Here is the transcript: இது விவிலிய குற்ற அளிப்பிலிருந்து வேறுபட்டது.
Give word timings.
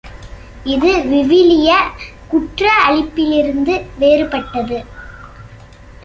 இது 0.63 0.91
விவிலிய 1.01 1.71
குற்ற 2.27 2.71
அளிப்பிலிருந்து 2.87 3.73
வேறுபட்டது. 3.99 4.79